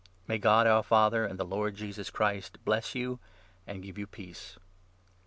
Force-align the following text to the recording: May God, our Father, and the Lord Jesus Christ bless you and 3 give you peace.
May 0.27 0.39
God, 0.39 0.65
our 0.65 0.81
Father, 0.81 1.25
and 1.27 1.37
the 1.39 1.45
Lord 1.45 1.75
Jesus 1.75 2.09
Christ 2.09 2.57
bless 2.65 2.95
you 2.95 3.19
and 3.67 3.81
3 3.83 3.83
give 3.87 3.97
you 3.99 4.07
peace. 4.07 4.57